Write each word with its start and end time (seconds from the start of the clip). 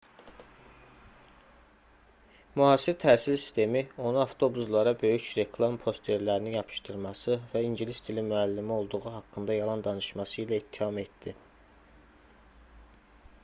müasir 2.61 2.95
təhsil 3.03 3.35
sistemi 3.41 3.83
onu 4.11 4.21
avtobuslara 4.21 4.93
böyük 5.03 5.27
reklam 5.41 5.77
posterlərini 5.85 6.55
yapışdırması 6.55 7.37
və 7.37 7.45
baş 7.53 7.69
i̇ngilis 7.69 8.03
dili 8.09 8.25
müəllimi 8.33 8.75
olduğu 8.79 9.05
haqqında 9.19 9.59
yalan 9.61 9.87
danışması 9.91 10.43
ilə 10.47 10.61
ittiham 10.65 10.99
etdi 11.07 11.37